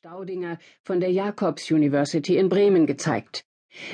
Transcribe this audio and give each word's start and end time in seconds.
Staudinger 0.00 0.58
von 0.84 1.00
der 1.00 1.10
Jacobs 1.10 1.72
University 1.72 2.36
in 2.36 2.48
Bremen 2.48 2.86
gezeigt. 2.86 3.42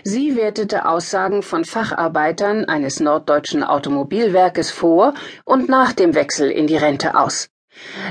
Sie 0.03 0.37
wertete 0.37 0.87
Aussagen 0.87 1.43
von 1.43 1.65
Facharbeitern 1.65 2.67
eines 2.67 3.01
norddeutschen 3.01 3.65
Automobilwerkes 3.65 4.71
vor 4.71 5.15
und 5.47 5.71
nach 5.71 5.95
dem 5.95 6.15
Wechsel 6.15 6.51
in 6.51 6.67
die 6.67 6.77
Rente 6.77 7.15
aus. 7.15 7.49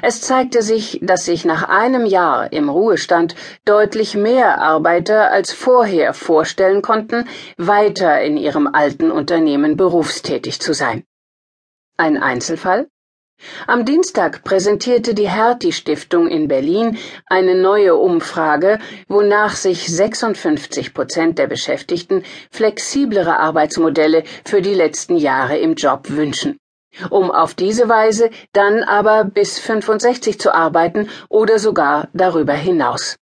Es 0.01 0.21
zeigte 0.21 0.63
sich, 0.63 1.01
dass 1.03 1.25
sich 1.25 1.45
nach 1.45 1.69
einem 1.69 2.07
Jahr 2.07 2.51
im 2.51 2.67
Ruhestand 2.67 3.35
deutlich 3.63 4.15
mehr 4.15 4.57
Arbeiter 4.57 5.29
als 5.29 5.51
vorher 5.51 6.15
vorstellen 6.15 6.81
konnten, 6.81 7.28
weiter 7.57 8.23
in 8.23 8.37
ihrem 8.37 8.65
alten 8.65 9.12
Unternehmen 9.12 9.78
berufstätig 9.78 10.60
zu 10.60 10.73
sein. 10.73 11.03
Ein 11.96 12.17
Einzelfall? 12.17 12.87
Am 13.65 13.86
Dienstag 13.86 14.44
präsentierte 14.44 15.13
die 15.13 15.29
Hertie 15.29 15.72
Stiftung 15.72 16.27
in 16.27 16.48
Berlin 16.48 16.98
eine 17.27 17.55
neue 17.55 17.95
Umfrage, 17.95 18.80
wonach 19.08 19.55
sich 19.55 19.88
56 19.88 20.94
Prozent 20.94 21.40
der 21.40 21.48
Beschäftigten 21.48 22.24
flexiblere 22.52 23.40
Arbeitsmodelle 23.40 24.24
für 24.44 24.62
die 24.62 24.74
letzten 24.74 25.16
Jahre 25.16 25.58
im 25.58 25.76
Job 25.76 26.10
wünschen, 26.10 26.58
um 27.10 27.32
auf 27.32 27.54
diese 27.54 27.88
Weise 27.88 28.32
dann 28.52 28.84
aber 28.84 29.24
bis 29.24 29.60
65 29.60 30.40
zu 30.40 30.54
arbeiten 30.54 31.10
oder 31.30 31.58
sogar 31.58 32.10
darüber 32.13 32.54
hinaus. 32.54 33.18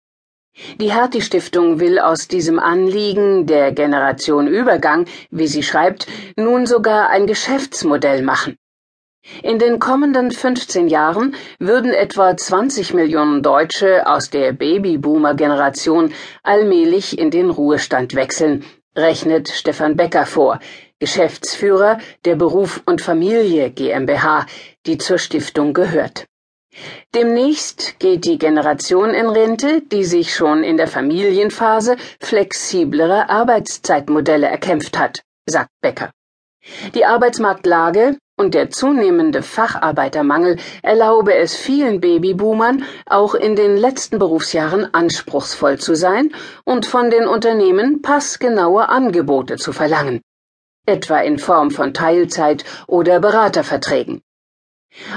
Die 0.80 0.92
Hertie 0.92 1.22
Stiftung 1.22 1.80
will 1.80 1.98
aus 1.98 2.28
diesem 2.28 2.58
Anliegen 2.58 3.46
der 3.46 3.72
Generation 3.72 4.46
Übergang, 4.46 5.06
wie 5.30 5.46
sie 5.46 5.62
schreibt, 5.62 6.06
nun 6.36 6.66
sogar 6.66 7.10
ein 7.10 7.26
Geschäftsmodell 7.26 8.22
machen. 8.22 8.56
In 9.42 9.58
den 9.58 9.78
kommenden 9.78 10.30
15 10.30 10.88
Jahren 10.88 11.34
würden 11.58 11.92
etwa 11.92 12.36
20 12.36 12.94
Millionen 12.94 13.42
Deutsche 13.42 14.06
aus 14.06 14.30
der 14.30 14.52
Babyboomer-Generation 14.52 16.12
allmählich 16.42 17.18
in 17.18 17.30
den 17.30 17.50
Ruhestand 17.50 18.14
wechseln, 18.14 18.64
rechnet 18.96 19.48
Stefan 19.48 19.96
Becker 19.96 20.26
vor, 20.26 20.58
Geschäftsführer 20.98 21.98
der 22.24 22.36
Beruf 22.36 22.82
und 22.86 23.00
Familie 23.00 23.70
GmbH, 23.70 24.46
die 24.86 24.98
zur 24.98 25.18
Stiftung 25.18 25.72
gehört. 25.72 26.26
Demnächst 27.14 27.98
geht 27.98 28.24
die 28.24 28.38
Generation 28.38 29.10
in 29.10 29.28
Rente, 29.28 29.82
die 29.82 30.04
sich 30.04 30.34
schon 30.34 30.62
in 30.62 30.76
der 30.76 30.88
Familienphase 30.88 31.96
flexiblere 32.20 33.28
Arbeitszeitmodelle 33.30 34.46
erkämpft 34.46 34.98
hat, 34.98 35.22
sagt 35.46 35.70
Becker. 35.80 36.10
Die 36.94 37.04
Arbeitsmarktlage 37.04 38.18
und 38.38 38.54
der 38.54 38.70
zunehmende 38.70 39.42
Facharbeitermangel 39.42 40.56
erlaube 40.82 41.34
es 41.34 41.54
vielen 41.54 42.00
Babyboomern, 42.00 42.84
auch 43.06 43.34
in 43.34 43.56
den 43.56 43.76
letzten 43.76 44.18
Berufsjahren 44.18 44.94
anspruchsvoll 44.94 45.78
zu 45.78 45.94
sein 45.94 46.32
und 46.64 46.86
von 46.86 47.10
den 47.10 47.26
Unternehmen 47.26 48.00
passgenaue 48.00 48.88
Angebote 48.88 49.56
zu 49.56 49.72
verlangen, 49.72 50.22
etwa 50.86 51.18
in 51.18 51.38
Form 51.38 51.70
von 51.70 51.92
Teilzeit 51.92 52.64
oder 52.86 53.20
Beraterverträgen. 53.20 54.22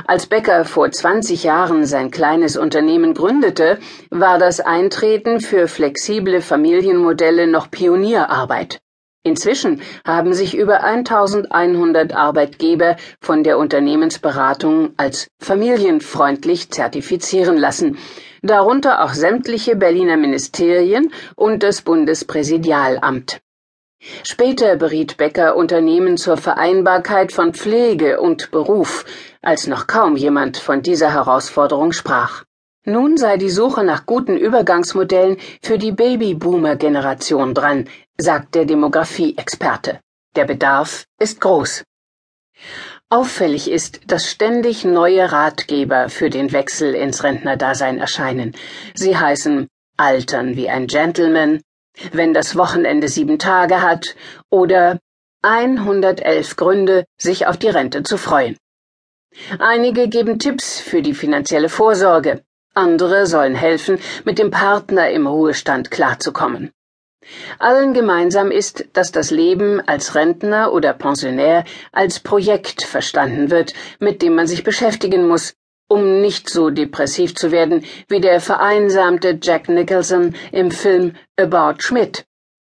Als 0.06 0.26
Becker 0.26 0.66
vor 0.66 0.92
20 0.92 1.44
Jahren 1.44 1.86
sein 1.86 2.12
kleines 2.12 2.58
Unternehmen 2.58 3.14
gründete, 3.14 3.80
war 4.10 4.38
das 4.38 4.60
Eintreten 4.60 5.40
für 5.40 5.68
flexible 5.68 6.42
Familienmodelle 6.42 7.48
noch 7.48 7.72
Pionierarbeit. 7.72 8.82
Inzwischen 9.24 9.82
haben 10.04 10.34
sich 10.34 10.58
über 10.58 10.84
1100 10.84 12.16
Arbeitgeber 12.16 12.96
von 13.22 13.44
der 13.44 13.60
Unternehmensberatung 13.60 14.94
als 14.98 15.28
familienfreundlich 15.40 16.72
zertifizieren 16.72 17.56
lassen, 17.56 18.00
darunter 18.42 19.04
auch 19.04 19.14
sämtliche 19.14 19.76
Berliner 19.76 20.18
Ministerien 20.18 21.14
und 21.36 21.62
das 21.62 21.84
Bundespräsidialamt. 21.84 23.42
Später 24.24 24.76
beriet 24.78 25.18
Becker 25.18 25.56
Unternehmen 25.56 26.18
zur 26.18 26.38
Vereinbarkeit 26.38 27.32
von 27.32 27.54
Pflege 27.54 28.20
und 28.20 28.50
Beruf, 28.50 29.06
als 29.44 29.68
noch 29.68 29.86
kaum 29.86 30.16
jemand 30.16 30.58
von 30.58 30.82
dieser 30.82 31.14
Herausforderung 31.14 31.92
sprach. 31.92 32.44
Nun 32.84 33.16
sei 33.18 33.38
die 33.38 33.52
Suche 33.52 33.84
nach 33.84 34.08
guten 34.08 34.38
Übergangsmodellen 34.38 35.38
für 35.62 35.78
die 35.78 35.92
Babyboomer-Generation 35.92 37.54
dran, 37.54 37.88
sagt 38.18 38.56
der 38.56 38.66
Demografie-Experte. 38.66 40.00
Der 40.36 40.46
Bedarf 40.46 41.06
ist 41.20 41.42
groß. 41.42 41.84
Auffällig 43.10 43.70
ist, 43.70 44.00
dass 44.08 44.30
ständig 44.30 44.86
neue 44.86 45.32
Ratgeber 45.32 46.10
für 46.10 46.30
den 46.30 46.54
Wechsel 46.54 46.96
ins 46.96 47.24
Rentnerdasein 47.24 47.98
erscheinen. 47.98 48.56
Sie 48.94 49.18
heißen 49.18 49.68
Altern 49.98 50.56
wie 50.56 50.70
ein 50.70 50.88
Gentleman, 50.88 51.62
wenn 52.14 52.34
das 52.34 52.56
Wochenende 52.56 53.10
sieben 53.10 53.38
Tage 53.38 53.82
hat 53.82 54.16
oder 54.50 55.00
111 55.42 56.56
Gründe, 56.56 57.06
sich 57.18 57.48
auf 57.48 57.58
die 57.58 57.70
Rente 57.70 58.04
zu 58.04 58.18
freuen. 58.18 58.56
Einige 59.60 60.08
geben 60.08 60.40
Tipps 60.40 60.80
für 60.80 61.02
die 61.02 61.14
finanzielle 61.14 61.70
Vorsorge, 61.70 62.44
andere 62.74 63.26
sollen 63.26 63.56
helfen, 63.56 64.00
mit 64.24 64.40
dem 64.40 64.52
Partner 64.52 65.10
im 65.10 65.28
Ruhestand 65.28 65.92
klarzukommen. 65.92 66.72
Allen 67.60 67.94
gemeinsam 67.94 68.52
ist, 68.52 68.86
dass 68.94 69.12
das 69.12 69.32
Leben 69.32 69.80
als 69.82 70.16
Rentner 70.16 70.74
oder 70.74 70.94
Pensionär 70.94 71.64
als 71.92 72.20
Projekt 72.20 72.84
verstanden 72.84 73.52
wird, 73.52 73.74
mit 74.00 74.22
dem 74.22 74.36
man 74.36 74.48
sich 74.48 74.64
beschäftigen 74.64 75.28
muss, 75.28 75.54
um 75.88 76.22
nicht 76.22 76.50
so 76.50 76.70
depressiv 76.70 77.36
zu 77.36 77.52
werden 77.52 77.84
wie 78.08 78.22
der 78.22 78.40
vereinsamte 78.40 79.38
Jack 79.42 79.70
Nicholson 79.70 80.36
im 80.52 80.72
Film 80.72 81.16
About 81.38 81.82
Schmidt 81.82 82.26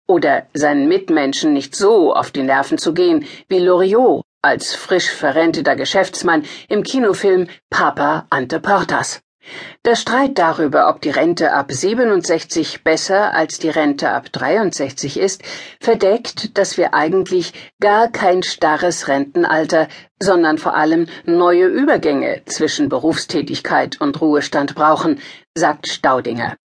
oder 0.06 0.46
seinen 0.54 0.88
Mitmenschen 0.88 1.52
nicht 1.52 1.76
so 1.76 2.14
auf 2.14 2.30
die 2.30 2.42
Nerven 2.42 2.78
zu 2.78 2.94
gehen 2.94 3.26
wie 3.48 3.58
Loriot 3.58 4.22
als 4.40 4.74
frisch 4.74 5.10
verrenteter 5.10 5.76
Geschäftsmann 5.76 6.44
im 6.68 6.82
Kinofilm 6.82 7.48
Papa 7.70 8.26
Ante 8.30 8.60
Portas. 8.60 9.20
Der 9.84 9.96
Streit 9.96 10.38
darüber, 10.38 10.88
ob 10.88 11.00
die 11.00 11.10
Rente 11.10 11.52
ab 11.52 11.72
67 11.72 12.84
besser 12.84 13.34
als 13.34 13.58
die 13.58 13.70
Rente 13.70 14.10
ab 14.10 14.30
63 14.32 15.18
ist, 15.18 15.42
verdeckt, 15.80 16.58
dass 16.58 16.76
wir 16.76 16.94
eigentlich 16.94 17.52
gar 17.80 18.08
kein 18.08 18.42
starres 18.42 19.08
Rentenalter, 19.08 19.88
sondern 20.20 20.58
vor 20.58 20.74
allem 20.74 21.06
neue 21.24 21.66
Übergänge 21.66 22.42
zwischen 22.46 22.88
Berufstätigkeit 22.88 24.00
und 24.00 24.20
Ruhestand 24.20 24.74
brauchen, 24.74 25.20
sagt 25.54 25.88
Staudinger. 25.88 26.56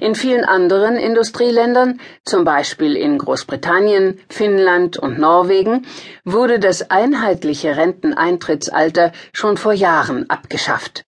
In 0.00 0.14
vielen 0.14 0.44
anderen 0.44 0.96
Industrieländern, 0.96 2.00
zum 2.24 2.44
Beispiel 2.44 2.96
in 2.96 3.18
Großbritannien, 3.18 4.20
Finnland 4.28 4.96
und 4.96 5.18
Norwegen, 5.18 5.86
wurde 6.24 6.58
das 6.58 6.90
einheitliche 6.90 7.76
Renteneintrittsalter 7.76 9.12
schon 9.32 9.56
vor 9.56 9.74
Jahren 9.74 10.30
abgeschafft. 10.30 11.05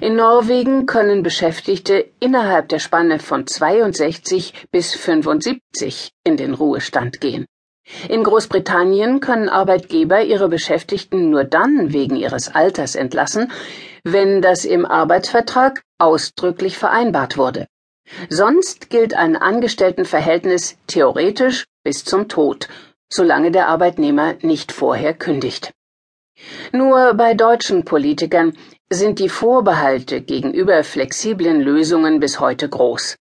In 0.00 0.16
Norwegen 0.16 0.86
können 0.86 1.22
Beschäftigte 1.22 2.10
innerhalb 2.18 2.68
der 2.70 2.78
Spanne 2.78 3.18
von 3.18 3.46
62 3.46 4.68
bis 4.70 4.94
75 4.94 6.12
in 6.24 6.36
den 6.36 6.54
Ruhestand 6.54 7.20
gehen. 7.20 7.46
In 8.08 8.24
Großbritannien 8.24 9.20
können 9.20 9.48
Arbeitgeber 9.48 10.22
ihre 10.22 10.48
Beschäftigten 10.48 11.30
nur 11.30 11.44
dann 11.44 11.92
wegen 11.92 12.16
ihres 12.16 12.52
Alters 12.52 12.94
entlassen, 12.94 13.52
wenn 14.02 14.42
das 14.42 14.64
im 14.64 14.86
Arbeitsvertrag 14.86 15.82
ausdrücklich 15.98 16.78
vereinbart 16.78 17.36
wurde. 17.36 17.66
Sonst 18.28 18.90
gilt 18.90 19.14
ein 19.14 19.36
Angestelltenverhältnis 19.36 20.78
theoretisch 20.86 21.64
bis 21.84 22.04
zum 22.04 22.28
Tod, 22.28 22.68
solange 23.12 23.50
der 23.50 23.68
Arbeitnehmer 23.68 24.34
nicht 24.42 24.72
vorher 24.72 25.12
kündigt. 25.14 25.72
Nur 26.72 27.14
bei 27.14 27.34
deutschen 27.34 27.84
Politikern 27.84 28.56
sind 28.90 29.18
die 29.18 29.28
Vorbehalte 29.28 30.20
gegenüber 30.20 30.84
flexiblen 30.84 31.60
Lösungen 31.60 32.20
bis 32.20 32.38
heute 32.38 32.68
groß. 32.68 33.16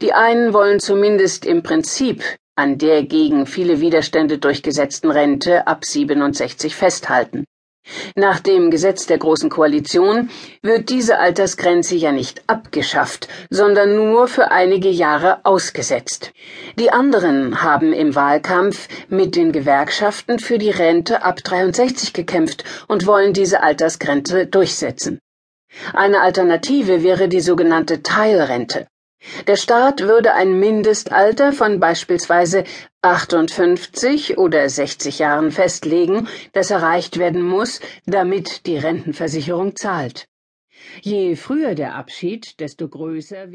Die 0.00 0.12
einen 0.14 0.54
wollen 0.54 0.80
zumindest 0.80 1.44
im 1.44 1.62
Prinzip 1.62 2.24
an 2.56 2.78
der 2.78 3.02
gegen 3.04 3.46
viele 3.46 3.80
Widerstände 3.80 4.38
durchgesetzten 4.38 5.10
Rente 5.10 5.66
ab 5.66 5.84
67 5.84 6.74
festhalten. 6.74 7.44
Nach 8.14 8.40
dem 8.40 8.70
Gesetz 8.70 9.06
der 9.06 9.18
Großen 9.18 9.50
Koalition 9.50 10.30
wird 10.62 10.88
diese 10.90 11.18
Altersgrenze 11.18 11.96
ja 11.96 12.12
nicht 12.12 12.42
abgeschafft, 12.46 13.28
sondern 13.50 13.96
nur 13.96 14.28
für 14.28 14.50
einige 14.50 14.88
Jahre 14.88 15.44
ausgesetzt. 15.44 16.32
Die 16.78 16.90
anderen 16.90 17.62
haben 17.62 17.92
im 17.92 18.14
Wahlkampf 18.14 18.88
mit 19.08 19.34
den 19.34 19.50
Gewerkschaften 19.50 20.38
für 20.38 20.58
die 20.58 20.70
Rente 20.70 21.24
ab 21.24 21.38
63 21.42 22.12
gekämpft 22.12 22.64
und 22.86 23.06
wollen 23.06 23.32
diese 23.32 23.62
Altersgrenze 23.62 24.46
durchsetzen. 24.46 25.18
Eine 25.94 26.20
Alternative 26.20 27.02
wäre 27.02 27.28
die 27.28 27.40
sogenannte 27.40 28.02
Teilrente. 28.02 28.86
Der 29.46 29.56
Staat 29.56 30.00
würde 30.00 30.34
ein 30.34 30.58
Mindestalter 30.58 31.52
von 31.52 31.80
beispielsweise 31.80 32.64
58 33.02 34.38
oder 34.38 34.68
60 34.68 35.18
Jahren 35.18 35.50
festlegen, 35.50 36.28
das 36.52 36.70
erreicht 36.70 37.18
werden 37.18 37.42
muss, 37.42 37.80
damit 38.06 38.66
die 38.66 38.78
Rentenversicherung 38.78 39.76
zahlt. 39.76 40.28
Je 41.00 41.36
früher 41.36 41.74
der 41.74 41.94
Abschied, 41.94 42.60
desto 42.60 42.88
größer 42.88 43.42
wird 43.42 43.50